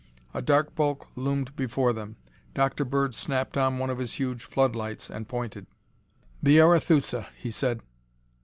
A 0.33 0.41
dark 0.41 0.73
bulk 0.73 1.09
loomed 1.15 1.55
before 1.55 1.93
them. 1.93 2.15
Dr. 2.55 2.83
Bird 2.83 3.13
snapped 3.13 3.55
on 3.55 3.77
one 3.77 3.91
of 3.91 3.99
his 3.99 4.13
huge 4.15 4.43
floodlights 4.45 5.11
and 5.11 5.27
pointed. 5.29 5.67
"The 6.41 6.57
Arethusa," 6.59 7.27
he 7.37 7.51
said. 7.51 7.81